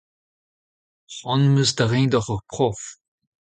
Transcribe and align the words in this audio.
C'hoant 1.13 1.47
am 1.49 1.57
eus 1.61 1.71
da 1.77 1.85
reiñ 1.85 2.05
deoc'h 2.09 2.33
ur 2.35 2.41
prof. 2.51 2.81